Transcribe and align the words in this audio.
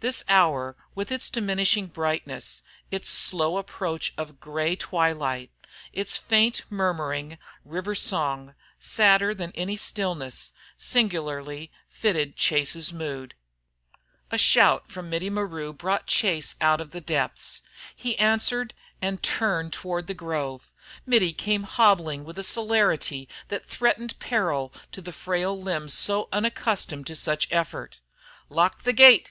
This 0.00 0.24
hour 0.28 0.74
with 0.96 1.12
its 1.12 1.30
diminishing 1.30 1.86
brightness, 1.86 2.64
its 2.90 3.08
slow 3.08 3.56
approach 3.56 4.12
of 4.18 4.40
gray 4.40 4.74
twilight, 4.74 5.52
its 5.92 6.16
faint 6.16 6.62
murmuring 6.68 7.38
river 7.64 7.94
song, 7.94 8.56
sadder 8.80 9.32
than 9.32 9.52
any 9.54 9.76
stillness, 9.76 10.54
singularly 10.76 11.70
fitted 11.88 12.34
Chase's 12.34 12.92
mood. 12.92 13.34
A 14.32 14.38
shout 14.38 14.88
from 14.90 15.08
Mittie 15.08 15.30
Maru 15.30 15.72
brought 15.72 16.08
Chase 16.08 16.56
out 16.60 16.80
of 16.80 16.90
the 16.90 17.00
depths. 17.00 17.62
He 17.94 18.18
answered 18.18 18.74
and 19.00 19.22
turned 19.22 19.72
toward 19.72 20.08
the 20.08 20.14
grove. 20.14 20.72
Mittie 21.06 21.32
came 21.32 21.62
hobbling 21.62 22.24
with 22.24 22.40
a 22.40 22.42
celerity 22.42 23.28
that 23.46 23.66
threatened 23.66 24.18
peril 24.18 24.72
to 24.90 25.00
the 25.00 25.12
frail 25.12 25.56
limbs 25.56 25.94
so 25.94 26.28
unaccustomed 26.32 27.06
to 27.06 27.14
such 27.14 27.46
effort. 27.52 28.00
"Lock 28.48 28.82
the 28.82 28.92
gate!" 28.92 29.28